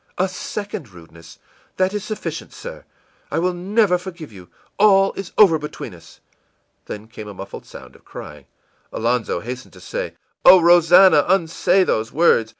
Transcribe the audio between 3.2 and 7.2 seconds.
I will never forgive you. All is over between us.î Then